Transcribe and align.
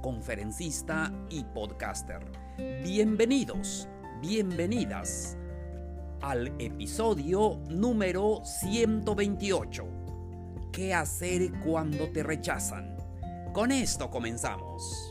conferencista 0.00 1.12
y 1.28 1.44
podcaster. 1.44 2.20
Bienvenidos, 2.82 3.88
bienvenidas 4.20 5.36
al 6.22 6.48
episodio 6.58 7.60
número 7.68 8.40
128. 8.44 9.84
¿Qué 10.72 10.94
hacer 10.94 11.52
cuando 11.64 12.10
te 12.10 12.22
rechazan? 12.22 12.96
Con 13.52 13.72
esto 13.72 14.10
comenzamos. 14.10 15.09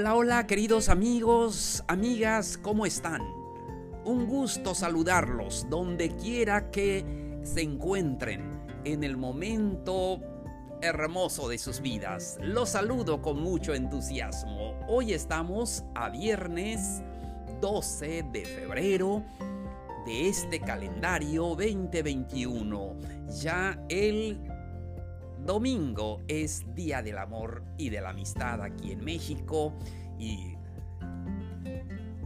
Hola, 0.00 0.14
hola 0.14 0.46
queridos 0.46 0.90
amigos, 0.90 1.82
amigas, 1.88 2.56
¿cómo 2.56 2.86
están? 2.86 3.20
Un 4.04 4.28
gusto 4.28 4.72
saludarlos 4.72 5.66
donde 5.68 6.14
quiera 6.14 6.70
que 6.70 7.40
se 7.42 7.62
encuentren 7.62 8.48
en 8.84 9.02
el 9.02 9.16
momento 9.16 10.20
hermoso 10.82 11.48
de 11.48 11.58
sus 11.58 11.80
vidas. 11.80 12.38
Los 12.40 12.68
saludo 12.68 13.20
con 13.20 13.42
mucho 13.42 13.74
entusiasmo. 13.74 14.78
Hoy 14.86 15.14
estamos 15.14 15.82
a 15.96 16.10
viernes 16.10 17.02
12 17.60 18.24
de 18.32 18.44
febrero 18.44 19.24
de 20.06 20.28
este 20.28 20.60
calendario 20.60 21.42
2021. 21.56 22.94
Ya 23.42 23.76
el 23.88 24.47
domingo 25.44 26.22
es 26.28 26.64
Día 26.74 27.02
del 27.02 27.18
Amor 27.18 27.64
y 27.76 27.90
de 27.90 28.00
la 28.00 28.10
Amistad 28.10 28.62
aquí 28.62 28.92
en 28.92 29.04
México 29.04 29.74
y 30.18 30.54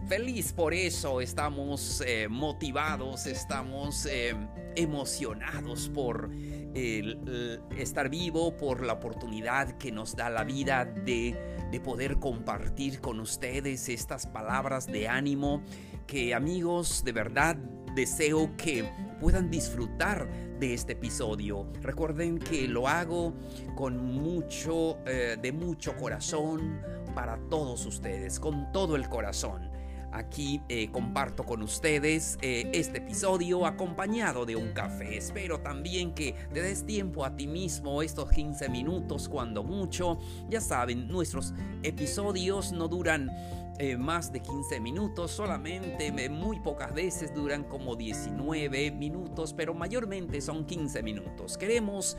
feliz 0.08 0.52
por 0.52 0.74
eso, 0.74 1.20
estamos 1.20 2.02
eh, 2.06 2.28
motivados, 2.28 3.26
estamos 3.26 4.06
eh, 4.06 4.34
emocionados 4.76 5.88
por 5.88 6.30
estar 6.74 8.08
vivo, 8.08 8.56
por 8.56 8.82
la 8.82 8.94
oportunidad 8.94 9.76
que 9.76 9.92
nos 9.92 10.16
da 10.16 10.30
la 10.30 10.42
vida 10.42 10.86
de, 10.86 11.36
de 11.70 11.80
poder 11.80 12.18
compartir 12.18 13.00
con 13.00 13.20
ustedes 13.20 13.90
estas 13.90 14.26
palabras 14.26 14.86
de 14.86 15.06
ánimo 15.06 15.62
que 16.06 16.34
amigos 16.34 17.04
de 17.04 17.12
verdad 17.12 17.56
deseo 17.94 18.56
que 18.56 18.88
puedan 19.22 19.50
disfrutar 19.50 20.28
de 20.58 20.74
este 20.74 20.94
episodio. 20.94 21.68
Recuerden 21.80 22.40
que 22.40 22.66
lo 22.66 22.88
hago 22.88 23.32
con 23.76 24.04
mucho, 24.04 24.98
eh, 25.06 25.36
de 25.40 25.52
mucho 25.52 25.96
corazón 25.96 26.80
para 27.14 27.38
todos 27.48 27.86
ustedes, 27.86 28.40
con 28.40 28.72
todo 28.72 28.96
el 28.96 29.08
corazón. 29.08 29.70
Aquí 30.10 30.60
eh, 30.68 30.90
comparto 30.90 31.44
con 31.44 31.62
ustedes 31.62 32.36
eh, 32.42 32.68
este 32.74 32.98
episodio 32.98 33.64
acompañado 33.64 34.44
de 34.44 34.56
un 34.56 34.72
café. 34.72 35.16
Espero 35.16 35.60
también 35.60 36.12
que 36.14 36.34
te 36.52 36.60
des 36.60 36.84
tiempo 36.84 37.24
a 37.24 37.34
ti 37.34 37.46
mismo 37.46 38.02
estos 38.02 38.28
15 38.28 38.68
minutos 38.68 39.28
cuando 39.28 39.62
mucho. 39.62 40.18
Ya 40.50 40.60
saben, 40.60 41.06
nuestros 41.06 41.54
episodios 41.84 42.72
no 42.72 42.88
duran 42.88 43.30
eh, 43.78 43.96
más 43.96 44.32
de 44.32 44.40
15 44.40 44.80
minutos, 44.80 45.30
solamente 45.30 46.12
muy 46.28 46.60
pocas 46.60 46.92
veces 46.94 47.34
duran 47.34 47.64
como 47.64 47.96
19 47.96 48.90
minutos, 48.92 49.54
pero 49.54 49.74
mayormente 49.74 50.40
son 50.40 50.66
15 50.66 51.02
minutos. 51.02 51.56
Queremos 51.56 52.16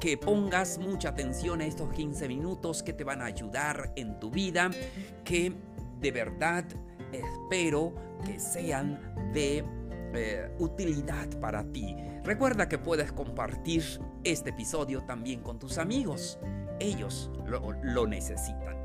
que 0.00 0.16
pongas 0.16 0.78
mucha 0.78 1.10
atención 1.10 1.60
a 1.60 1.66
estos 1.66 1.92
15 1.92 2.28
minutos 2.28 2.82
que 2.82 2.92
te 2.92 3.04
van 3.04 3.22
a 3.22 3.26
ayudar 3.26 3.92
en 3.96 4.18
tu 4.20 4.30
vida, 4.30 4.70
que 5.24 5.52
de 6.00 6.10
verdad 6.12 6.64
espero 7.12 7.94
que 8.24 8.38
sean 8.38 9.32
de 9.32 9.64
eh, 10.14 10.50
utilidad 10.58 11.28
para 11.40 11.64
ti. 11.72 11.96
Recuerda 12.24 12.68
que 12.68 12.78
puedes 12.78 13.12
compartir 13.12 13.82
este 14.24 14.50
episodio 14.50 15.02
también 15.02 15.42
con 15.42 15.58
tus 15.58 15.78
amigos. 15.78 16.38
Ellos 16.80 17.30
lo, 17.46 18.06
necesitan. 18.06 18.76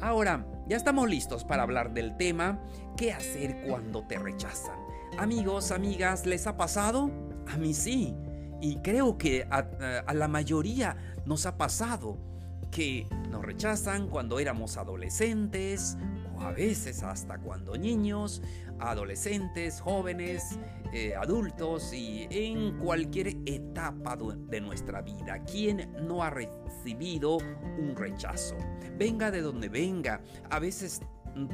Ahora, 0.00 0.46
ya 0.70 0.76
estamos 0.76 1.10
listos 1.10 1.42
para 1.42 1.64
hablar 1.64 1.92
del 1.94 2.16
tema 2.16 2.60
¿Qué 2.96 3.12
hacer 3.12 3.64
cuando 3.66 4.06
te 4.06 4.20
rechazan? 4.20 4.78
Amigos, 5.18 5.72
amigas, 5.72 6.26
¿les 6.26 6.46
ha 6.46 6.56
pasado? 6.56 7.10
A 7.48 7.56
mí 7.56 7.74
sí. 7.74 8.14
Y 8.60 8.76
creo 8.76 9.18
que 9.18 9.48
a, 9.50 10.14
la 10.14 10.28
mayoría 10.28 10.96
nos 11.26 11.44
ha 11.46 11.58
pasado 11.58 12.18
que 12.70 13.08
nos 13.30 13.44
rechazan 13.44 14.06
cuando 14.06 14.38
éramos 14.38 14.76
adolescentes 14.76 15.96
a 16.40 16.52
veces 16.52 17.02
hasta 17.02 17.38
cuando 17.38 17.76
niños, 17.76 18.42
adolescentes, 18.78 19.80
jóvenes, 19.80 20.58
eh, 20.92 21.14
adultos 21.14 21.92
y 21.92 22.26
en 22.30 22.78
cualquier 22.78 23.36
etapa 23.46 24.16
de 24.16 24.60
nuestra 24.60 25.02
vida. 25.02 25.44
¿Quién 25.44 25.92
no 26.06 26.22
ha 26.22 26.30
recibido 26.30 27.36
un 27.78 27.94
rechazo? 27.94 28.56
Venga 28.96 29.30
de 29.30 29.42
donde 29.42 29.68
venga, 29.68 30.20
a 30.50 30.58
veces 30.58 31.00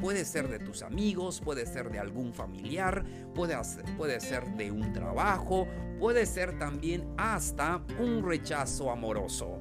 puede 0.01 0.25
ser 0.25 0.47
de 0.47 0.59
tus 0.59 0.81
amigos, 0.81 1.41
puede 1.41 1.65
ser 1.65 1.91
de 1.91 1.99
algún 1.99 2.33
familiar, 2.33 3.03
puede, 3.35 3.55
puede 3.97 4.19
ser 4.19 4.45
de 4.55 4.71
un 4.71 4.93
trabajo, 4.93 5.67
puede 5.99 6.25
ser 6.25 6.57
también 6.57 7.07
hasta 7.17 7.83
un 7.99 8.23
rechazo 8.23 8.91
amoroso. 8.91 9.59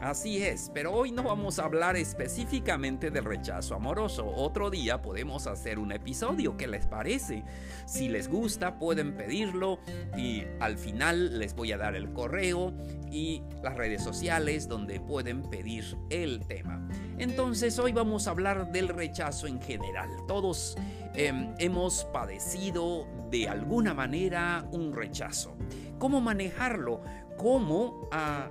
Así 0.00 0.42
es, 0.42 0.70
pero 0.72 0.94
hoy 0.94 1.12
no 1.12 1.22
vamos 1.22 1.58
a 1.58 1.64
hablar 1.64 1.94
específicamente 1.94 3.10
del 3.10 3.22
rechazo 3.22 3.74
amoroso. 3.74 4.26
Otro 4.34 4.70
día 4.70 5.02
podemos 5.02 5.46
hacer 5.46 5.78
un 5.78 5.92
episodio, 5.92 6.56
¿qué 6.56 6.66
les 6.66 6.86
parece? 6.86 7.44
Si 7.84 8.08
les 8.08 8.26
gusta 8.26 8.78
pueden 8.78 9.14
pedirlo 9.14 9.78
y 10.16 10.44
al 10.58 10.78
final 10.78 11.38
les 11.38 11.54
voy 11.54 11.72
a 11.72 11.76
dar 11.76 11.96
el 11.96 12.14
correo 12.14 12.72
y 13.10 13.42
las 13.62 13.76
redes 13.76 14.02
sociales 14.02 14.68
donde 14.68 15.00
pueden 15.00 15.42
pedir 15.42 15.84
el 16.08 16.46
tema. 16.46 16.88
Entonces 17.18 17.78
hoy 17.78 17.92
vamos 17.92 18.26
a 18.26 18.30
hablar 18.30 18.72
del 18.72 18.88
rechazo 18.88 19.48
en 19.48 19.60
general. 19.60 20.08
Todos 20.26 20.78
em, 21.12 21.54
hemos 21.58 22.04
padecido 22.06 23.06
de 23.30 23.50
alguna 23.50 23.92
manera 23.92 24.66
un 24.72 24.94
rechazo. 24.94 25.58
¿Cómo 25.98 26.22
manejarlo? 26.22 27.02
¿Cómo... 27.36 28.08
a 28.12 28.48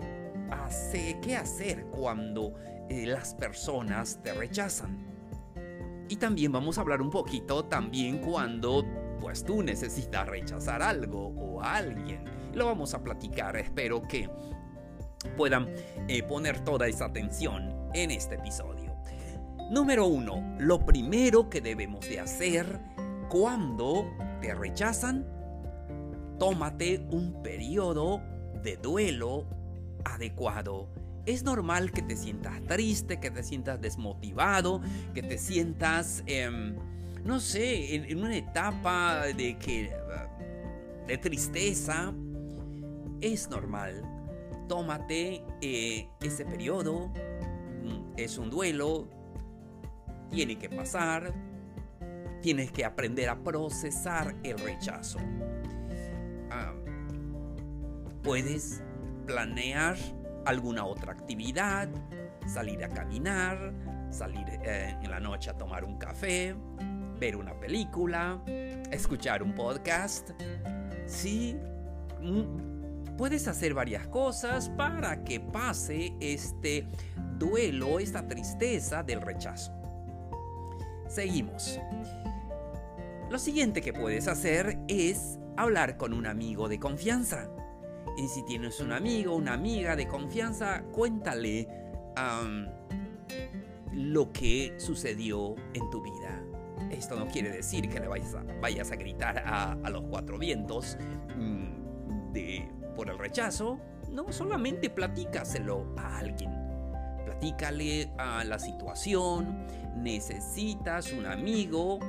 ah, 0.52 0.70
qué 1.22 1.36
hacer 1.36 1.86
cuando 1.86 2.54
eh, 2.90 3.06
las 3.06 3.34
personas 3.34 4.20
te 4.24 4.34
rechazan. 4.34 4.98
Y 6.08 6.16
también 6.16 6.52
vamos 6.52 6.78
a 6.78 6.82
hablar 6.82 7.02
un 7.02 7.12
poquito 7.12 7.66
también 7.66 8.20
cuando 8.20 8.84
pues 9.20 9.44
tú 9.44 9.62
necesitas 9.62 10.28
rechazar 10.28 10.82
algo 10.82 11.28
o 11.28 11.62
a 11.62 11.76
alguien. 11.76 12.24
Lo 12.54 12.66
vamos 12.66 12.94
a 12.94 13.04
platicar, 13.04 13.56
espero 13.58 14.02
que 14.02 14.30
puedan 15.38 15.70
eh, 16.08 16.24
poner 16.24 16.64
toda 16.64 16.88
esa 16.88 17.06
atención 17.06 17.90
en 17.94 18.12
este 18.12 18.36
episodio. 18.36 18.96
Número 19.70 20.08
uno, 20.08 20.56
lo 20.58 20.84
primero 20.84 21.50
que 21.50 21.62
debemos 21.62 22.08
de 22.10 22.20
hacer 22.20 22.80
cuando 23.30 24.12
te 24.42 24.56
rechazan, 24.56 25.28
tómate 26.40 27.06
un 27.12 27.44
periodo 27.44 28.22
de 28.64 28.78
duelo 28.78 29.46
adecuado. 30.06 30.90
Es 31.26 31.44
normal 31.44 31.92
que 31.92 32.02
te 32.02 32.16
sientas 32.16 32.62
triste, 32.66 33.20
que 33.20 33.30
te 33.30 33.44
sientas 33.44 33.80
desmotivado, 33.80 34.82
que 35.14 35.22
te 35.22 35.38
sientas, 35.38 36.24
em, 36.26 36.76
no 37.24 37.40
sé, 37.40 37.96
en, 37.96 38.18
una 38.18 38.36
etapa 38.36 39.26
de 39.26 39.58
que 39.58 39.92
de 41.10 41.18
tristeza. 41.18 42.14
Es 43.20 43.50
normal. 43.50 44.02
Tómate 44.68 45.44
eh, 45.62 46.08
ese 46.22 46.46
periodo. 46.46 47.12
Es 48.16 48.38
un 48.38 48.50
duelo. 48.50 49.10
Tiene 50.30 50.58
que 50.58 50.70
pasar. 50.70 51.34
Tienes 52.42 52.72
que 52.72 52.86
aprender 52.86 53.28
a 53.28 53.44
procesar 53.44 54.36
el 54.44 54.58
rechazo. 54.60 55.20
Ah, 56.52 56.74
puedes 58.24 58.82
planear 59.30 59.96
alguna 60.46 60.86
otra 60.86 61.12
actividad, 61.12 61.88
salir 62.48 62.84
a 62.84 62.90
caminar, 62.90 63.72
salir 64.10 64.44
eh, 64.64 64.98
en 65.04 65.12
la 65.12 65.20
noche 65.20 65.52
a 65.52 65.54
tomar 65.54 65.86
un 65.86 66.00
café, 66.00 66.56
ver 67.20 67.36
una 67.36 67.54
película, 67.60 68.42
escuchar 68.90 69.44
un 69.44 69.54
podcast. 69.54 70.32
Sí, 71.06 71.56
mm, 72.22 73.18
puedes 73.18 73.48
hacer 73.48 73.76
varias 73.76 74.08
cosas 74.08 74.68
para 74.70 75.24
que 75.24 75.40
pase 75.40 76.12
este 76.20 76.88
duelo, 77.38 78.00
esta 78.00 78.28
tristeza 78.28 79.04
del 79.04 79.22
rechazo. 79.22 79.72
Seguimos. 81.08 81.80
Lo 83.30 83.38
siguiente 83.38 83.82
que 83.82 83.94
puedes 83.94 84.28
hacer 84.28 84.80
es 84.88 85.38
hablar 85.56 85.98
con 85.98 86.14
un 86.14 86.26
amigo 86.26 86.68
de 86.68 86.80
confianza. 86.80 87.48
Y 88.20 88.28
si 88.28 88.44
tienes 88.44 88.82
un 88.82 88.92
amigo, 88.92 89.34
una 89.34 89.54
amiga 89.54 89.96
de 89.96 90.06
confianza, 90.06 90.84
cuéntale 90.92 91.70
lo 93.94 94.34
que 94.34 94.74
sucedió 94.78 95.56
en 95.74 95.90
tu 95.90 96.02
vida. 96.02 96.44
Esto 96.92 97.16
no 97.16 97.28
quiere 97.28 97.50
decir 97.50 97.88
que 97.88 97.98
le 98.02 98.10
vayas 98.10 98.92
a, 98.92 98.96
gritar 98.98 99.42
a, 99.46 99.90
los 99.90 100.04
cuatro 100.10 100.38
vientos 100.38 100.98
mm, 101.38 102.94
por 102.94 103.10
el 103.10 103.18
rechazo. 103.18 103.80
No, 104.12 104.34
solamente 104.34 104.90
platícaselo 104.90 105.94
a 105.96 106.18
alguien. 106.18 106.52
Platícale 107.24 108.12
a 108.18 108.44
la 108.44 108.60
situación. 108.60 109.66
Necesitas 109.96 111.14
un 111.14 111.26
amigo 111.26 112.00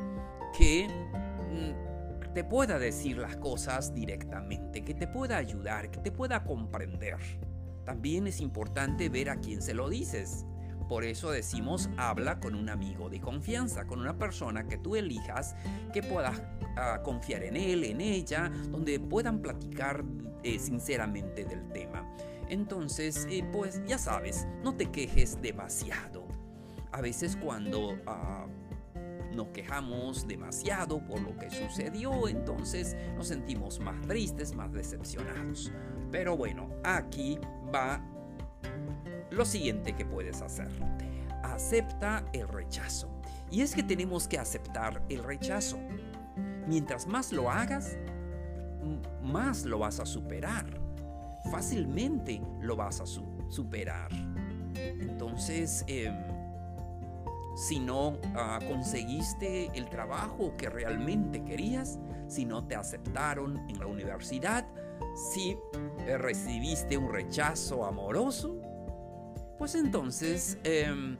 que 0.58 0.88
mm, 0.88 1.89
te 2.34 2.44
pueda 2.44 2.78
decir 2.78 3.18
las 3.18 3.36
cosas 3.36 3.94
directamente, 3.94 4.82
que 4.82 4.94
te 4.94 5.06
pueda 5.08 5.36
ayudar, 5.36 5.90
que 5.90 5.98
te 5.98 6.12
pueda 6.12 6.44
comprender. 6.44 7.16
También 7.84 8.26
es 8.26 8.40
importante 8.40 9.08
ver 9.08 9.30
a 9.30 9.40
quién 9.40 9.62
se 9.62 9.74
lo 9.74 9.88
dices. 9.88 10.46
Por 10.88 11.04
eso 11.04 11.30
decimos 11.30 11.88
habla 11.96 12.40
con 12.40 12.54
un 12.54 12.68
amigo 12.68 13.08
de 13.10 13.20
confianza, 13.20 13.86
con 13.86 14.00
una 14.00 14.18
persona 14.18 14.66
que 14.66 14.76
tú 14.76 14.96
elijas, 14.96 15.54
que 15.92 16.02
puedas 16.02 16.42
ah, 16.76 17.00
confiar 17.04 17.44
en 17.44 17.56
él, 17.56 17.84
en 17.84 18.00
ella, 18.00 18.50
donde 18.70 18.98
puedan 18.98 19.40
platicar 19.40 20.04
eh, 20.42 20.58
sinceramente 20.58 21.44
del 21.44 21.68
tema. 21.68 22.04
Entonces, 22.48 23.26
eh, 23.30 23.44
pues 23.52 23.82
ya 23.86 23.98
sabes, 23.98 24.48
no 24.64 24.74
te 24.74 24.86
quejes 24.86 25.40
demasiado. 25.40 26.26
A 26.90 27.00
veces 27.00 27.36
cuando 27.36 27.96
ah, 28.06 28.48
nos 29.34 29.48
quejamos 29.48 30.26
demasiado 30.26 31.04
por 31.04 31.20
lo 31.20 31.36
que 31.36 31.50
sucedió, 31.50 32.28
entonces 32.28 32.96
nos 33.16 33.28
sentimos 33.28 33.80
más 33.80 34.00
tristes, 34.06 34.54
más 34.54 34.72
decepcionados. 34.72 35.72
Pero 36.10 36.36
bueno, 36.36 36.68
aquí 36.84 37.38
va 37.74 38.02
lo 39.30 39.44
siguiente 39.44 39.94
que 39.94 40.04
puedes 40.04 40.42
hacer. 40.42 40.68
Acepta 41.42 42.24
el 42.32 42.48
rechazo. 42.48 43.08
Y 43.50 43.62
es 43.62 43.74
que 43.74 43.82
tenemos 43.82 44.28
que 44.28 44.38
aceptar 44.38 45.02
el 45.08 45.22
rechazo. 45.22 45.78
Mientras 46.66 47.06
más 47.06 47.32
lo 47.32 47.50
hagas, 47.50 47.96
más 49.22 49.64
lo 49.64 49.78
vas 49.78 50.00
a 50.00 50.06
superar. 50.06 50.66
Fácilmente 51.50 52.40
lo 52.60 52.76
vas 52.76 53.00
a 53.00 53.06
superar. 53.06 54.10
Entonces, 54.74 55.84
em, 55.88 56.14
si 57.60 57.78
no 57.78 58.16
ah, 58.36 58.58
conseguiste 58.66 59.70
el 59.74 59.90
trabajo 59.90 60.56
que 60.56 60.70
realmente 60.70 61.44
querías, 61.44 61.98
si 62.26 62.46
no 62.46 62.66
te 62.66 62.74
aceptaron 62.74 63.58
en 63.68 63.78
la 63.78 63.86
universidad, 63.86 64.66
si 65.14 65.58
eh, 66.06 66.16
recibiste 66.16 66.96
un 66.96 67.12
rechazo 67.12 67.84
amoroso, 67.84 68.58
pues 69.58 69.74
entonces 69.74 70.56
em, 70.64 71.18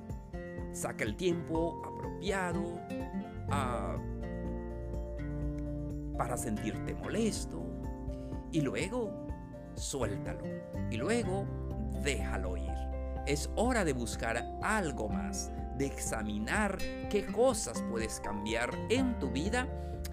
saca 0.72 1.04
el 1.04 1.14
tiempo 1.14 1.82
apropiado 1.84 2.80
ah, 3.50 3.98
para 6.16 6.38
sentirte 6.38 6.94
molesto 6.94 7.62
y 8.50 8.62
luego 8.62 9.26
suéltalo 9.74 10.44
y 10.90 10.96
luego 10.96 11.44
déjalo 12.02 12.56
ir. 12.56 12.70
Es 13.26 13.50
hora 13.56 13.84
de 13.84 13.92
buscar 13.92 14.42
algo 14.62 15.10
más 15.10 15.52
de 15.80 15.86
examinar 15.86 16.76
qué 17.08 17.24
cosas 17.24 17.82
puedes 17.88 18.20
cambiar 18.20 18.70
en 18.90 19.18
tu 19.18 19.30
vida, 19.30 19.66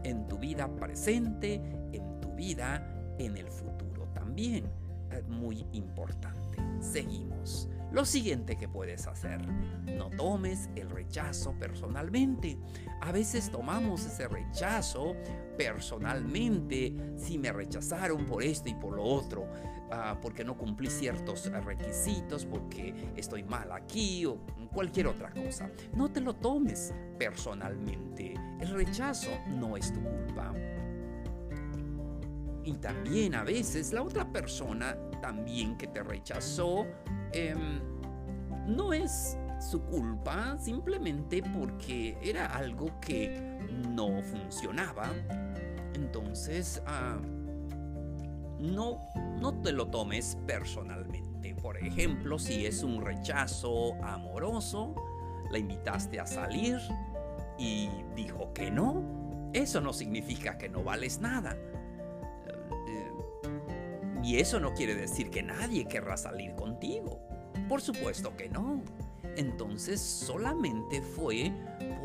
en 0.04 0.26
tu 0.30 0.38
vida 0.38 0.74
presente, 0.74 1.56
en 1.92 2.22
tu 2.22 2.34
vida 2.36 2.88
en 3.20 3.36
el 3.36 3.50
futuro 3.50 4.08
también. 4.14 4.72
Es 5.12 5.28
muy 5.28 5.66
importante. 5.74 6.58
Seguimos. 6.80 7.68
Lo 7.92 8.06
siguiente 8.06 8.56
que 8.56 8.70
puedes 8.70 9.08
hacer, 9.08 9.46
no 9.46 10.10
tomes 10.10 10.70
el 10.78 10.90
rechazo 10.90 11.54
personalmente. 11.60 12.58
A 13.02 13.12
veces 13.12 13.52
tomamos 13.52 14.06
ese 14.06 14.30
rechazo 14.30 15.18
personalmente, 15.58 16.94
si 17.18 17.38
me 17.38 17.52
rechazaron 17.52 18.26
por 18.26 18.42
esto 18.42 18.70
y 18.70 18.74
por 18.76 18.96
lo 18.96 19.04
otro, 19.04 19.50
ah, 19.92 20.18
porque 20.22 20.44
no 20.44 20.58
cumplí 20.58 20.90
ciertos 20.90 21.52
requisitos, 21.64 22.46
porque 22.46 23.12
estoy 23.16 23.44
mal 23.44 23.72
aquí 23.72 24.26
o 24.26 24.38
cualquier 24.74 25.08
otra 25.08 25.32
cosa. 25.32 25.70
No 25.94 26.12
te 26.12 26.22
lo 26.22 26.36
tomes 26.36 26.94
personalmente. 27.18 28.34
El 28.60 28.70
rechazo 28.70 29.30
no 29.48 29.78
es 29.78 29.94
tu 29.94 30.02
culpa. 30.02 30.54
Y 32.64 32.74
también 32.74 33.34
a 33.36 33.44
veces 33.44 33.94
la 33.94 34.04
otra 34.04 34.30
persona 34.30 34.98
también 35.22 35.78
que 35.78 35.88
te 35.88 36.04
rechazó 36.04 36.86
Em, 37.34 37.80
no 38.68 38.94
es 38.94 39.38
su 39.60 39.82
culpa 39.82 40.58
simplemente 40.60 41.42
porque 41.42 42.18
era 42.22 42.46
algo 42.48 43.00
que 43.00 43.60
no 43.96 44.22
funcionaba. 44.22 45.10
Entonces, 45.94 46.82
ah, 46.86 47.18
no, 48.60 49.08
no 49.40 49.54
te 49.62 49.72
lo 49.72 49.88
tomes 49.88 50.38
personalmente. 50.46 51.56
Por 51.56 51.78
ejemplo, 51.78 52.40
si 52.40 52.66
es 52.66 52.84
un 52.84 53.02
rechazo 53.02 53.94
amoroso, 54.04 54.96
la 55.52 55.58
invitaste 55.58 56.20
a 56.20 56.26
salir 56.26 56.80
y 57.58 57.90
dijo 58.16 58.54
que 58.54 58.70
no, 58.70 59.50
eso 59.54 59.82
no 59.82 59.94
significa 59.94 60.58
que 60.58 60.70
no 60.70 60.84
vales 60.84 61.20
nada. 61.20 61.58
Y 64.24 64.40
eso 64.40 64.60
no 64.60 64.74
quiere 64.74 64.94
decir 64.94 65.30
que 65.30 65.42
nadie 65.42 65.86
querrá 65.86 66.18
salir 66.18 66.54
contigo. 66.56 67.22
Por 67.70 67.82
supuesto 67.82 68.36
que 68.36 68.50
no. 68.50 68.82
Entonces 69.38 70.02
solamente 70.02 71.02
fue 71.02 71.52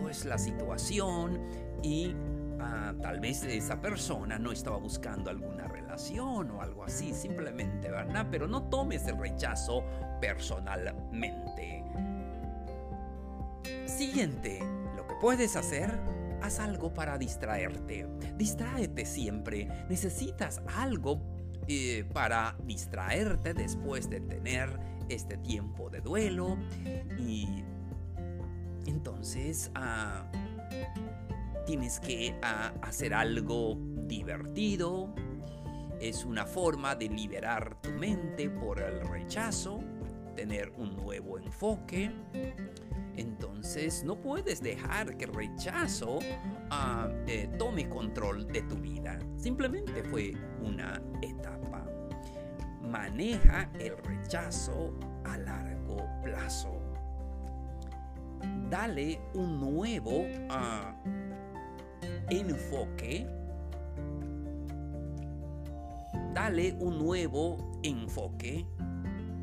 pues 0.01 0.25
la 0.25 0.39
situación 0.39 1.41
y 1.83 2.15
ah, 2.61 2.95
tal 3.03 3.19
vez 3.19 3.43
esa 3.43 3.81
persona 3.81 4.39
no 4.39 4.53
estaba 4.53 4.77
buscando 4.77 5.31
alguna 5.31 5.52
o 5.95 6.61
algo 6.61 6.85
así, 6.85 7.13
simplemente, 7.13 7.91
¿verdad? 7.91 8.27
Pero 8.31 8.47
no 8.47 8.63
tomes 8.65 9.07
el 9.07 9.19
rechazo 9.19 9.85
personalmente. 10.21 11.85
Siguiente, 13.87 14.61
lo 14.97 15.07
que 15.07 15.15
puedes 15.21 15.57
hacer 15.57 15.99
haz 16.43 16.59
algo 16.59 16.93
para 16.93 17.19
distraerte. 17.19 18.07
Distráete 18.37 19.05
siempre. 19.05 19.69
Necesitas 19.89 20.61
algo 20.77 21.21
eh, 21.69 22.05
para 22.13 22.57
distraerte 22.65 23.55
después 23.55 24.11
de 24.11 24.21
tener 24.21 24.69
este 25.09 25.37
tiempo 25.37 25.91
de 25.91 26.01
duelo 26.01 26.57
y 27.19 27.65
entonces 28.87 29.71
ah, 29.75 30.25
tienes 31.67 32.01
que 32.01 32.35
ah, 32.43 32.73
hacer 32.83 33.15
algo 33.15 33.79
divertido. 34.07 35.15
Es 36.03 36.25
una 36.25 36.45
forma 36.47 36.97
de 36.97 37.09
liberar 37.09 37.81
tu 37.81 37.91
mente 37.91 38.51
por 38.51 38.81
el 38.81 39.03
rechazo, 39.03 39.79
tener 40.35 40.73
un 40.77 40.97
nuevo 40.97 41.39
enfoque. 41.39 42.11
Entonces 43.17 44.03
no 44.03 44.21
puedes 44.21 44.61
dejar 44.61 45.17
que 45.17 45.27
el 45.27 45.33
rechazo 45.33 46.19
ah, 46.73 47.09
eh, 47.29 47.49
tome 47.57 47.89
control 47.89 48.49
de 48.49 48.63
tu 48.63 48.75
vida. 48.79 49.17
Simplemente 49.37 50.03
fue 50.03 50.33
una 50.61 51.01
etapa. 51.23 51.87
Maneja 52.83 53.71
el 53.79 53.97
rechazo 53.99 54.99
a 55.25 55.39
largo 55.39 56.05
plazo. 56.21 56.83
Dale 58.69 59.21
un 59.35 59.61
nuevo 59.61 60.27
ah, 60.51 61.01
enfoque. 62.29 63.42
Dale 66.43 66.73
un 66.81 66.99
nuevo 66.99 67.57
enfoque 67.85 68.67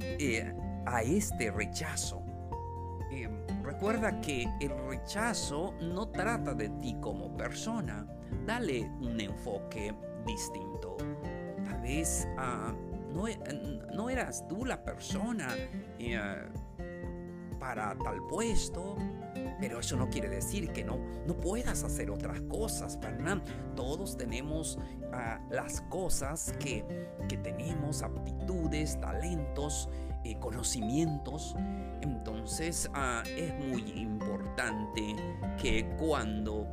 eh, 0.02 0.54
a 0.86 1.02
este 1.02 1.50
rechazo 1.50 2.22
Recuerda 3.64 4.20
que 4.20 4.46
el 4.60 4.78
rechazo 4.90 5.74
no 5.80 6.10
trata 6.10 6.54
de 6.54 6.68
ti 6.82 6.98
como 7.00 7.38
persona. 7.38 8.06
Dale 8.46 8.92
un 9.00 9.22
enfoque 9.22 9.96
distinto. 10.26 10.98
Tal 11.64 11.80
vez 11.82 12.28
ah, 12.38 12.74
no, 13.14 14.10
eras 14.10 14.46
tú 14.50 14.66
la 14.66 14.84
persona 14.84 15.56
eh, 15.98 16.20
para 17.58 17.98
tal 18.00 18.26
puesto. 18.28 18.98
Pero 19.60 19.80
eso 19.80 19.96
no 19.98 20.10
quiere 20.10 20.30
decir 20.30 20.72
que 20.72 20.84
no, 20.84 20.98
no 21.26 21.36
puedas 21.36 21.84
hacer 21.84 22.10
otras 22.10 22.42
cosas, 22.42 23.00
¿verdad? 23.00 23.42
Todos 23.76 24.18
tenemos 24.18 24.80
ah, 25.14 25.40
las 25.50 25.82
cosas 25.82 26.54
que, 26.60 26.86
que 27.28 27.38
tenemos, 27.38 28.02
aptitudes, 28.02 29.00
talentos, 29.00 29.90
eh, 30.24 30.38
conocimientos. 30.40 31.56
Entonces 32.02 32.90
ah, 32.94 33.24
es 33.26 33.54
muy 33.66 33.82
importante 34.00 35.16
que 35.62 35.90
cuando 35.98 36.68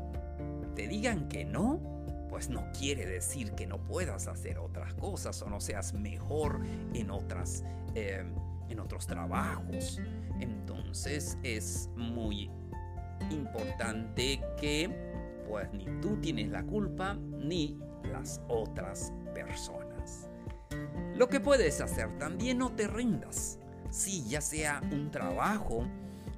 te 0.75 0.87
digan 0.87 1.29
que 1.29 1.45
no, 1.45 1.81
pues 2.29 2.51
no 2.51 2.71
quiere 2.79 3.07
decir 3.07 3.53
que 3.53 3.67
no 3.67 3.83
puedas 3.83 4.27
hacer 4.27 4.59
otras 4.59 4.95
cosas 4.95 5.41
o 5.43 5.49
no 5.49 5.61
seas 5.61 5.95
mejor 5.95 6.61
en 6.93 7.11
otras 7.11 7.65
eh, 7.95 8.25
en 8.69 8.81
otros 8.81 9.07
trabajos. 9.07 10.01
Entonces 10.41 11.39
es 11.43 11.89
muy 11.97 12.51
importante 13.31 14.41
que 14.61 14.91
pues 15.49 15.73
ni 15.73 15.85
tú 16.01 16.17
tienes 16.21 16.49
la 16.49 16.63
culpa 16.65 17.15
ni 17.15 17.79
las 18.11 18.41
otras 18.49 19.13
personas. 19.35 20.29
Lo 21.15 21.29
que 21.29 21.41
puedes 21.41 21.81
hacer 21.81 22.19
también 22.19 22.59
no 22.59 22.73
te 22.73 22.87
rindas. 22.87 23.59
Si 23.91 24.25
ya 24.29 24.41
sea 24.41 24.81
un 24.93 25.11
trabajo 25.11 25.87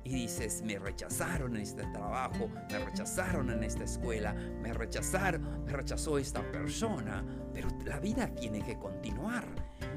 y 0.05 0.15
dices, 0.15 0.63
me 0.63 0.79
rechazaron 0.79 1.57
en 1.57 1.63
este 1.63 1.83
trabajo, 1.93 2.49
me 2.71 2.79
rechazaron 2.79 3.51
en 3.51 3.65
esta 3.65 3.85
escuela, 3.85 4.33
me 4.33 4.73
rechazaron, 4.73 5.65
me 5.65 5.73
rechazó 5.73 6.19
esta 6.19 6.43
persona, 6.51 7.25
pero 7.53 7.69
la 7.85 7.99
vida 7.99 8.29
tiene 8.35 8.63
que 8.63 8.79
continuar. 8.79 9.45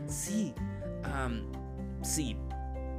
Sí, 0.07 0.53
si, 2.01 2.35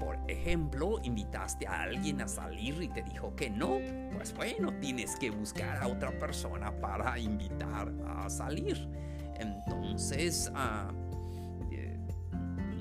por 0.02 0.18
ejemplo, 0.28 1.00
invitaste 1.04 1.66
a 1.66 1.82
alguien 1.82 2.20
a 2.20 2.28
salir 2.28 2.82
y 2.82 2.88
te 2.88 3.02
dijo 3.02 3.36
que 3.36 3.48
no, 3.48 3.78
pues 4.12 4.34
bueno, 4.34 4.72
tienes 4.80 5.14
que 5.16 5.30
buscar 5.30 5.80
a 5.80 5.86
otra 5.86 6.10
persona 6.18 6.72
para 6.80 7.18
invitar 7.18 7.92
a 8.06 8.28
salir. 8.28 8.88
Entonces, 9.36 10.50
ah, 10.56 10.90
eh, 11.70 11.96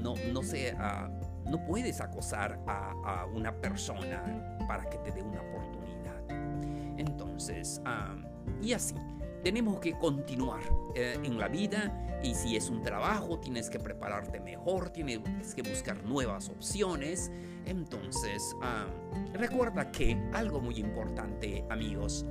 no, 0.02 0.16
no 0.34 0.42
sé, 0.42 0.76
ah, 0.80 1.10
no 1.46 1.64
puedes 1.66 2.02
acosar 2.02 2.60
a, 2.66 3.26
una 3.34 3.54
persona 3.54 4.58
para 4.68 4.90
que 4.90 4.98
te 4.98 5.12
dé 5.12 5.22
una 5.22 5.42
oportunidad. 5.42 6.98
Entonces, 6.98 7.82
ah, 7.86 8.16
y 8.64 8.74
así 8.74 8.96
tenemos 9.44 9.80
que 9.80 9.98
continuar 9.98 10.62
eh, 10.96 11.18
en 11.24 11.38
la 11.40 11.48
vida 11.48 12.20
y 12.24 12.36
si 12.36 12.56
es 12.56 12.70
un 12.70 12.82
trabajo 12.82 13.40
tienes 13.40 13.70
que 13.70 13.80
prepararte 13.80 14.40
mejor, 14.40 14.90
tienes 14.90 15.56
que 15.56 15.64
buscar 15.64 16.04
nuevas 16.04 16.50
opciones. 16.50 17.32
Entonces, 17.66 18.56
ah, 18.62 18.86
recuerda 19.34 19.92
que 19.92 20.18
algo 20.34 20.62
muy 20.62 20.78
importante 20.78 21.66
amigos, 21.70 22.26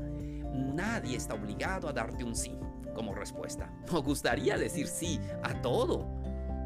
nadie 0.52 1.16
está 1.16 1.34
obligado 1.34 1.88
a 1.88 1.92
darte 1.92 2.24
un 2.24 2.34
sí 2.34 2.58
como 2.94 3.14
respuesta. 3.14 3.72
Nos 3.92 4.02
gustaría 4.04 4.56
decir 4.56 4.86
sí 4.86 5.20
a 5.42 5.60
todo, 5.60 6.06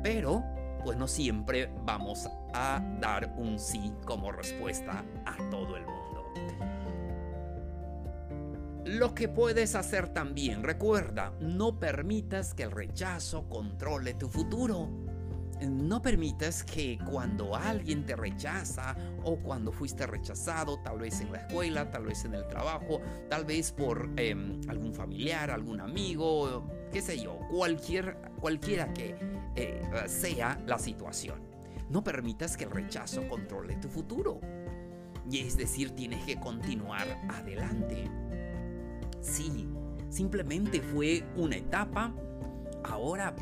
pero 0.03 0.45
pues 0.85 0.99
no 0.99 1.09
siempre 1.09 1.71
vamos 1.87 2.29
a 2.53 2.83
dar 3.01 3.35
un 3.39 3.59
sí 3.59 3.93
como 4.05 4.33
respuesta 4.33 5.03
a 5.25 5.37
todo 5.51 5.79
el 5.79 5.87
mundo. 5.87 6.84
Lo 8.85 9.15
que 9.15 9.29
puedes 9.29 9.75
hacer 9.77 10.11
también, 10.11 10.63
recuerda, 10.63 11.33
no 11.41 11.79
permitas 11.79 12.53
que 12.53 12.65
el 12.65 12.71
rechazo 12.71 13.49
controle 13.49 14.13
tu 14.13 14.29
futuro. 14.29 14.91
No 15.67 16.03
permitas 16.03 16.63
que 16.65 16.99
cuando 17.11 17.57
alguien 17.57 18.05
te 18.05 18.15
rechaza 18.15 18.95
o 19.23 19.37
cuando 19.37 19.73
fuiste 19.73 20.07
rechazado, 20.07 20.81
tal 20.83 20.99
vez 20.99 21.23
en 21.23 21.33
la 21.33 21.39
escuela, 21.39 21.91
tal 21.91 22.05
vez 22.05 22.27
en 22.27 22.35
el 22.35 22.47
trabajo, 22.47 23.01
tal 23.31 23.47
vez 23.47 23.73
por 23.73 24.11
em, 24.17 24.61
algún 24.69 24.93
familiar, 24.93 25.51
algún 25.51 25.81
amigo, 25.81 26.69
qué 26.93 27.01
sé 27.01 27.19
yo, 27.19 27.39
cualquier, 27.51 28.19
cualquiera 28.39 28.93
que 28.93 29.17
eh, 29.57 29.81
sea 30.09 30.61
la 30.67 30.79
situación. 30.79 31.41
No 31.89 32.05
permitas 32.05 32.57
que 32.57 32.65
el 32.65 32.71
rechazo 32.71 33.27
controle 33.29 33.77
tu 33.77 33.89
futuro. 33.89 34.41
Y 35.31 35.39
es 35.39 35.57
decir, 35.57 35.93
tienes 35.93 36.23
que 36.27 36.39
continuar 36.39 37.07
adelante. 37.31 38.11
Sí, 39.25 39.67
simplemente 40.11 40.83
fue 40.83 41.25
una 41.37 41.57
etapa. 41.57 42.13
Ahora 42.85 43.35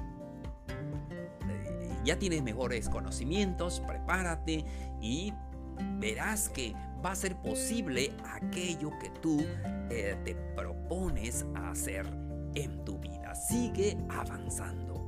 eh, 1.49 1.99
ya 2.05 2.19
tienes 2.19 2.43
mejores 2.43 2.89
conocimientos, 2.89 3.81
prepárate 3.81 4.65
y 5.01 5.35
verás 5.99 6.49
que 6.49 6.75
va 7.05 7.11
a 7.11 7.17
ser 7.17 7.35
posible 7.43 8.13
aquello 8.25 8.91
que 9.01 9.11
tú 9.21 9.45
eh, 9.91 10.17
te 10.25 10.37
propones 10.57 11.45
hacer 11.57 12.07
en 12.55 12.85
tu 12.85 12.99
vida. 12.99 13.35
Sigue 13.35 13.99
avanzando. 14.09 15.03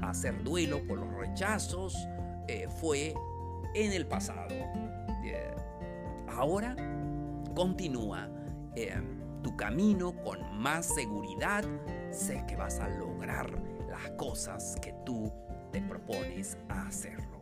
hacer 0.00 0.44
duelo 0.44 0.86
por 0.86 0.98
los 0.98 1.12
rechazos 1.14 1.96
eh, 2.46 2.68
fue 2.80 3.14
en 3.74 3.92
el 3.92 4.06
pasado. 4.06 4.54
ahora 6.28 6.76
continúa 7.54 8.28
tu 9.42 9.56
camino 9.56 10.14
con 10.22 10.38
más 10.58 10.86
seguridad, 10.86 11.64
sé 12.10 12.44
que 12.46 12.56
vas 12.56 12.80
a 12.80 12.88
lograr 12.88 13.50
las 13.88 14.10
cosas 14.12 14.76
que 14.80 14.94
tú 15.04 15.32
te 15.72 15.80
propones 15.80 16.58
a 16.68 16.86
hacerlo. 16.86 17.40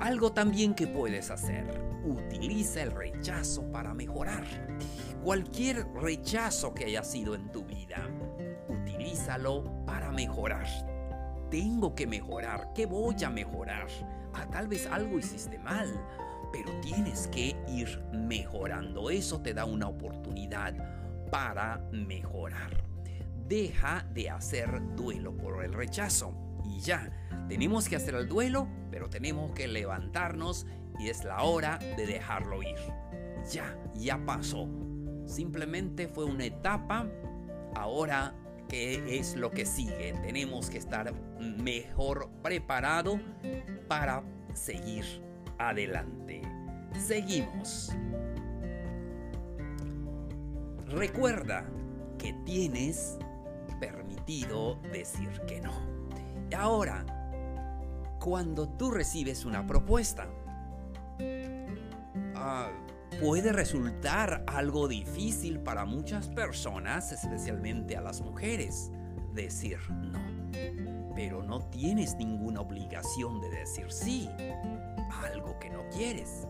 Algo 0.00 0.32
también 0.32 0.74
que 0.74 0.86
puedes 0.86 1.30
hacer, 1.30 1.64
utiliza 2.04 2.82
el 2.82 2.90
rechazo 2.90 3.70
para 3.70 3.94
mejorar. 3.94 4.44
Cualquier 5.22 5.86
rechazo 5.94 6.74
que 6.74 6.86
haya 6.86 7.04
sido 7.04 7.34
en 7.34 7.52
tu 7.52 7.64
vida, 7.64 8.08
utilízalo 8.68 9.84
para 9.86 10.10
mejorar. 10.10 10.66
Tengo 11.50 11.94
que 11.94 12.06
mejorar, 12.06 12.72
¿qué 12.74 12.86
voy 12.86 13.22
a 13.24 13.30
mejorar? 13.30 13.86
Ah, 14.34 14.46
tal 14.50 14.66
vez 14.66 14.86
algo 14.86 15.18
hiciste 15.18 15.58
mal 15.58 15.88
que 17.28 17.56
ir 17.68 18.02
mejorando. 18.12 19.10
Eso 19.10 19.40
te 19.40 19.54
da 19.54 19.64
una 19.64 19.88
oportunidad 19.88 20.74
para 21.30 21.78
mejorar. 21.92 22.84
Deja 23.48 24.06
de 24.12 24.30
hacer 24.30 24.80
duelo 24.94 25.36
por 25.36 25.64
el 25.64 25.72
rechazo. 25.72 26.34
Y 26.64 26.80
ya, 26.80 27.10
tenemos 27.48 27.88
que 27.88 27.96
hacer 27.96 28.14
el 28.14 28.28
duelo, 28.28 28.68
pero 28.90 29.08
tenemos 29.08 29.52
que 29.52 29.68
levantarnos 29.68 30.66
y 30.98 31.08
es 31.08 31.24
la 31.24 31.42
hora 31.42 31.78
de 31.78 32.06
dejarlo 32.06 32.62
ir. 32.62 32.78
Ya, 33.50 33.76
ya 33.94 34.24
pasó. 34.24 34.68
Simplemente 35.26 36.08
fue 36.08 36.24
una 36.24 36.44
etapa. 36.44 37.06
Ahora, 37.74 38.34
¿qué 38.68 39.18
es 39.18 39.36
lo 39.36 39.50
que 39.50 39.66
sigue? 39.66 40.14
Tenemos 40.22 40.70
que 40.70 40.78
estar 40.78 41.12
mejor 41.40 42.30
preparado 42.42 43.20
para 43.88 44.22
seguir 44.54 45.04
adelante. 45.58 46.42
Seguimos. 46.98 47.90
Recuerda 50.86 51.64
que 52.18 52.32
tienes 52.44 53.18
permitido 53.80 54.76
decir 54.92 55.30
que 55.46 55.60
no. 55.60 55.72
Ahora, 56.56 57.04
cuando 58.20 58.68
tú 58.68 58.90
recibes 58.90 59.44
una 59.44 59.66
propuesta, 59.66 60.28
ah, 62.36 62.68
puede 63.20 63.52
resultar 63.52 64.44
algo 64.46 64.86
difícil 64.86 65.60
para 65.60 65.84
muchas 65.84 66.28
personas, 66.28 67.10
especialmente 67.10 67.96
a 67.96 68.00
las 68.00 68.20
mujeres, 68.20 68.90
decir 69.34 69.78
no. 69.90 70.20
Pero 71.14 71.42
no 71.42 71.60
tienes 71.70 72.14
ninguna 72.16 72.60
obligación 72.60 73.40
de 73.40 73.50
decir 73.50 73.90
sí 73.90 74.28
algo 75.22 75.58
que 75.58 75.70
no 75.70 75.88
quieres. 75.90 76.46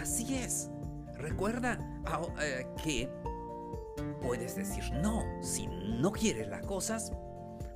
Así 0.00 0.36
es. 0.36 0.70
Recuerda 1.16 1.78
ah, 2.06 2.22
eh, 2.40 2.66
que 2.82 3.10
puedes 4.22 4.56
decir 4.56 4.84
no. 4.94 5.24
Si 5.42 5.66
no 5.66 6.12
quieres 6.12 6.48
las 6.48 6.64
cosas, 6.64 7.12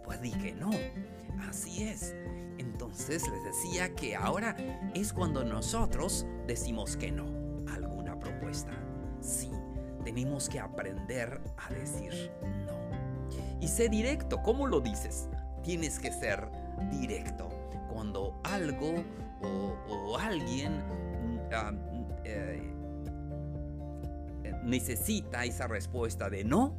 pues 0.05 0.21
di 0.21 0.31
que 0.33 0.53
no. 0.53 0.71
Así 1.49 1.85
es. 1.85 2.15
Entonces 2.59 3.29
les 3.29 3.45
decía 3.45 3.95
que 3.95 4.15
ahora 4.15 4.57
es 4.95 5.13
cuando 5.13 5.45
nosotros 5.45 6.27
decimos 6.47 6.97
que 6.97 7.11
no 7.11 7.27
alguna 7.73 8.19
propuesta. 8.19 8.73
Sí, 9.21 9.51
tenemos 10.05 10.49
que 10.49 10.61
aprender 10.61 11.41
a 11.57 11.73
decir 11.73 12.31
no. 12.67 12.83
Y 13.61 13.69
sé 13.69 13.89
directo, 13.89 14.43
¿cómo 14.43 14.67
lo 14.67 14.81
dices? 14.81 15.29
Tienes 15.63 15.99
que 15.99 16.13
ser 16.13 16.49
directo. 16.91 17.49
Cuando 17.93 18.41
algo 18.45 19.05
o, 19.43 20.19
alguien 20.19 20.83
ah, 21.53 21.73
eh, 22.25 22.73
necesita 24.65 25.45
esa 25.45 25.67
respuesta 25.67 26.31
de 26.31 26.45
no, 26.45 26.75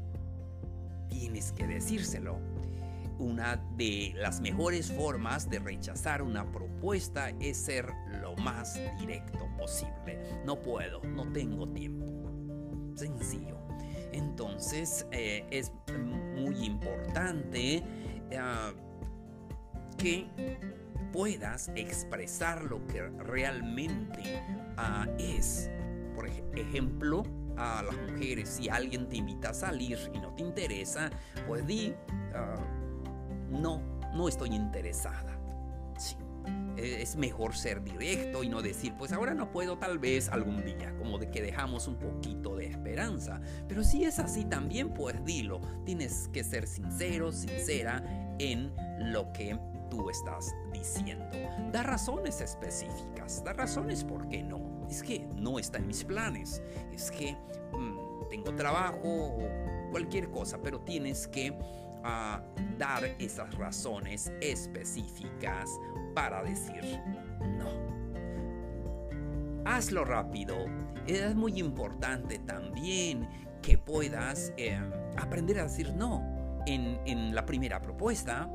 tienes 1.10 1.52
que 1.52 1.68
decírselo. 1.68 2.40
Una 3.20 3.58
de 3.78 4.14
las 4.16 4.42
mejores 4.42 4.92
formas 4.92 5.50
de 5.50 5.60
rechazar 5.60 6.22
una 6.22 6.52
propuesta 6.52 7.30
es 7.40 7.58
ser 7.58 7.88
lo 8.22 8.36
más 8.38 8.80
directo 9.00 9.46
imposible, 9.46 10.20
no 10.46 10.62
puedo, 10.62 11.02
no 11.04 11.32
tengo 11.32 11.68
tiempo. 11.70 12.06
Sencillo. 12.96 13.58
Entonces 14.12 15.06
eh, 15.12 15.46
es 15.52 15.72
muy 16.36 16.66
importante 16.66 17.84
que 19.98 20.28
puedas 21.14 21.70
expresar 21.76 22.64
lo 22.64 22.86
que 22.88 23.02
realmente 23.04 24.42
es. 25.18 25.70
Por 26.16 26.28
ejemplo, 26.28 27.24
a 27.58 27.84
las 27.84 27.96
mujeres, 28.10 28.50
si 28.50 28.70
alguien 28.70 29.08
te 29.10 29.18
invita 29.18 29.50
a 29.50 29.54
salir 29.54 29.98
y 30.14 30.20
no 30.20 30.34
te 30.36 30.44
interesa, 30.44 31.10
pues 31.48 31.66
di, 31.66 31.94
ah, 32.34 32.56
no, 33.50 33.82
no 34.14 34.28
estoy 34.28 34.56
interesada. 34.56 35.40
Sí. 35.98 36.16
E-, 36.78 37.02
es 37.02 37.16
mejor 37.16 37.56
ser 37.56 37.84
directo 37.84 38.44
y 38.44 38.50
no 38.50 38.62
decir, 38.62 38.94
pues 38.98 39.12
ahora 39.12 39.34
no 39.34 39.52
puedo, 39.52 39.78
tal 39.78 40.00
vez 40.00 40.30
algún 40.30 40.64
día, 40.64 40.96
como 40.98 41.18
de 41.18 41.30
que 41.30 41.42
dejamos 41.42 41.88
un 41.88 41.98
poquito 41.98 42.56
de 42.56 42.68
esperanza. 42.68 43.42
Pero 43.68 43.84
si 43.84 44.04
es 44.04 44.20
así 44.20 44.46
también, 44.46 44.94
pues 44.94 45.24
dilo. 45.26 45.62
Tienes 45.86 46.30
que 46.34 46.44
ser 46.44 46.68
sincero, 46.68 47.32
sincera 47.32 48.04
en 48.40 48.74
lo 49.00 49.32
que 49.34 49.60
estás 50.10 50.56
diciendo. 50.72 51.26
Da 51.72 51.84
razones 51.84 52.42
específicas, 52.42 53.44
da 53.44 53.54
razones 53.54 54.04
por 54.04 54.28
qué 54.28 54.44
no. 54.44 54.88
Es 54.90 55.04
que 55.04 55.28
no 55.36 55.60
está 55.60 55.78
en 55.78 55.88
mis 55.88 56.04
planes, 56.04 56.62
es 56.92 57.10
que 57.12 57.36
mm, 57.72 58.30
tengo 58.30 58.54
trabajo 58.56 59.08
o 59.08 59.90
cualquier 59.92 60.30
cosa, 60.30 60.60
pero 60.62 60.80
tienes 60.82 61.28
que 61.28 61.58
ah, 62.04 62.42
dar 62.78 63.06
esas 63.20 63.54
razones 63.56 64.32
específicas 64.42 65.70
para 66.14 66.44
decir 66.44 67.00
no. 67.58 67.94
Hazlo 69.66 70.04
rápido. 70.06 70.66
Es 71.08 71.36
muy 71.36 71.60
importante 71.60 72.40
también 72.40 73.28
que 73.62 73.78
puedas 73.78 74.52
em, 74.58 74.92
aprender 75.18 75.60
a 75.60 75.64
decir 75.64 75.94
no. 75.94 76.24
En 76.66 77.36
la 77.36 77.46
primera 77.46 77.82
propuesta, 77.82 78.50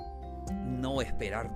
no 0.52 1.00
esperar 1.00 1.50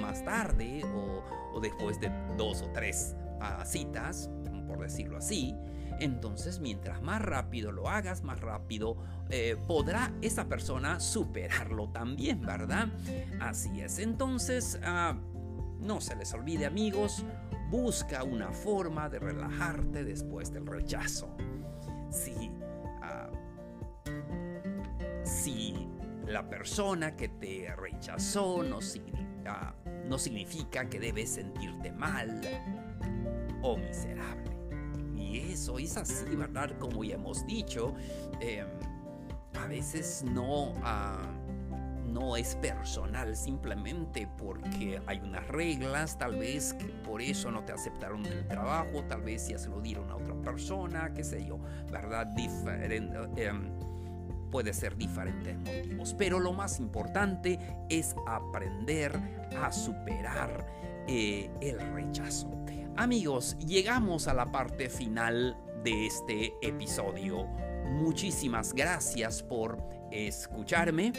más 0.00 0.24
tarde 0.24 0.82
o, 0.84 1.60
después 1.60 2.00
de 2.00 2.10
dos 2.36 2.62
o 2.62 2.70
tres 2.72 3.16
ah, 3.40 3.64
citas, 3.64 4.30
por 4.66 4.80
decirlo 4.80 5.18
así. 5.18 5.54
Entonces, 6.00 6.60
mientras 6.60 7.02
más 7.02 7.20
rápido 7.20 7.72
lo 7.72 7.88
hagas, 7.88 8.22
más 8.22 8.40
rápido 8.40 8.96
eh, 9.30 9.56
podrá 9.66 10.12
esa 10.22 10.48
persona 10.48 11.00
superarlo 11.00 11.88
también, 11.88 12.42
¿verdad? 12.42 12.88
Así 13.40 13.80
es. 13.80 13.98
Entonces, 13.98 14.78
ah, 14.84 15.16
no 15.80 16.00
se 16.00 16.14
les 16.16 16.32
olvide, 16.32 16.66
amigos, 16.66 17.24
busca 17.70 18.22
una 18.22 18.52
forma 18.52 19.08
de 19.08 19.18
relajarte 19.18 20.04
después 20.04 20.52
del 20.52 20.66
rechazo. 20.66 21.28
Si, 22.10 22.50
ah, 23.02 23.30
si 25.24 25.87
la 26.28 26.48
persona 26.48 27.16
que 27.16 27.28
te 27.28 27.74
rechazó 27.74 28.62
no 28.62 28.80
significa, 28.80 29.74
no 30.06 30.18
significa 30.18 30.88
que 30.88 31.00
debes 31.00 31.30
sentirte 31.30 31.90
mal 31.90 32.40
o 33.62 33.76
miserable. 33.76 34.50
Y 35.16 35.38
eso 35.52 35.78
es 35.78 35.96
así, 35.96 36.36
¿verdad? 36.36 36.78
Como 36.78 37.02
ya 37.02 37.14
hemos 37.14 37.46
dicho, 37.46 37.94
em, 38.40 38.66
a 39.58 39.66
veces 39.66 40.22
no, 40.22 40.74
ah, 40.82 41.18
no 42.06 42.36
es 42.36 42.54
personal, 42.56 43.34
simplemente 43.34 44.28
porque 44.38 45.00
hay 45.06 45.20
unas 45.20 45.46
reglas, 45.48 46.18
tal 46.18 46.36
vez 46.36 46.74
que 46.74 46.86
por 46.86 47.22
eso 47.22 47.50
no 47.50 47.64
te 47.64 47.72
aceptaron 47.72 48.24
el 48.26 48.46
trabajo, 48.48 49.02
tal 49.08 49.22
vez 49.22 49.48
ya 49.48 49.58
se 49.58 49.68
lo 49.68 49.80
dieron 49.80 50.10
a 50.10 50.16
otra 50.16 50.34
persona, 50.42 51.12
qué 51.14 51.24
sé 51.24 51.44
yo, 51.44 51.58
¿verdad? 51.90 52.26
Diferente. 52.28 53.18
Em, 53.36 53.70
puede 54.50 54.72
ser 54.72 54.96
diferentes 54.96 55.56
motivos, 55.58 56.14
pero 56.16 56.40
lo 56.40 56.52
más 56.52 56.80
importante 56.80 57.58
es 57.88 58.14
aprender 58.26 59.18
a 59.62 59.72
superar 59.72 60.66
eh, 61.06 61.50
el 61.60 61.78
rechazo. 61.94 62.50
Amigos, 62.96 63.56
llegamos 63.64 64.26
a 64.26 64.34
la 64.34 64.50
parte 64.50 64.90
final 64.90 65.56
de 65.84 66.06
este 66.06 66.52
episodio. 66.62 67.46
Muchísimas 67.86 68.72
gracias 68.72 69.42
por 69.42 69.78
escucharme 70.10 71.12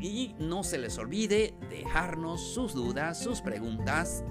y 0.00 0.34
no 0.38 0.62
se 0.62 0.78
les 0.78 0.96
olvide 0.98 1.54
dejarnos 1.70 2.54
sus 2.54 2.72
dudas, 2.74 3.18
sus 3.18 3.40
preguntas 3.40 4.22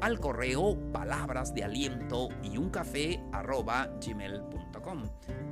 al 0.00 0.20
correo 0.20 0.76
palabras 0.92 1.54
de 1.54 1.64
aliento 1.64 2.28
y 2.42 2.58
un 2.58 2.70
café. 2.70 3.20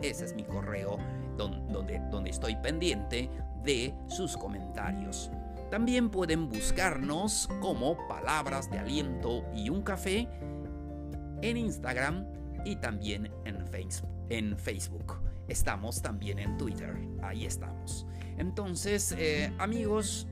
Ese 0.03 0.25
es 0.25 0.35
mi 0.35 0.45
correo 0.45 0.99
donde, 1.37 2.31
estoy 2.31 2.57
pendiente 2.57 3.31
de 3.63 3.95
sus 4.09 4.37
comentarios. 4.37 5.31
También 5.71 6.11
pueden 6.11 6.49
buscarnos 6.49 7.49
como 7.61 7.97
palabras 8.09 8.71
de 8.71 8.79
aliento 8.79 9.45
y 9.55 9.71
un 9.71 9.83
café 9.83 10.29
en 11.41 11.57
Instagram 11.57 12.27
y 12.65 12.77
también 12.77 13.31
en 13.45 14.57
Facebook. 14.57 15.23
Estamos 15.49 16.01
también 16.01 16.39
en 16.39 16.57
Twitter. 16.57 16.97
Ahí 17.23 17.45
estamos. 17.45 18.07
Entonces, 18.39 19.15
eh, 19.19 19.53
amigos, 19.59 20.27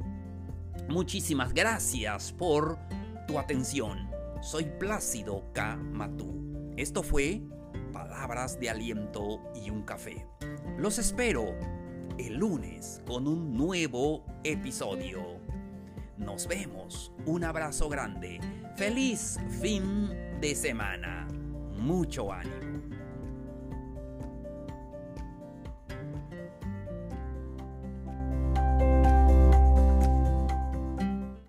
muchísimas 0.88 1.52
gracias 1.52 2.32
por 2.32 2.78
tu 3.26 3.38
atención. 3.38 4.08
Soy 4.40 4.64
Plácido 4.78 5.44
K. 5.52 5.76
Matú. 5.76 6.72
Esto 6.76 7.02
fue 7.02 7.42
Palabras 8.00 8.58
de 8.58 8.70
Aliento 8.70 9.42
y 9.54 9.68
un 9.68 9.82
Café. 9.82 10.26
Los 10.78 10.98
espero 10.98 11.54
el 12.16 12.36
lunes 12.38 13.02
con 13.06 13.28
un 13.28 13.52
nuevo 13.58 14.24
episodio. 14.42 15.20
Nos 16.16 16.46
vemos. 16.46 17.12
Un 17.26 17.44
abrazo 17.44 17.90
grande. 17.90 18.40
Feliz 18.74 19.38
fin 19.60 20.08
de 20.40 20.54
semana. 20.54 21.28
Mucho 21.76 22.32
ánimo. 22.32 22.69